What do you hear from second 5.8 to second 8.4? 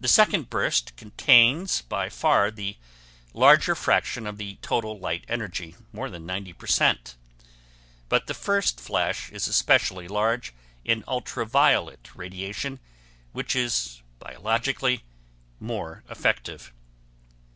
more than 90%. But the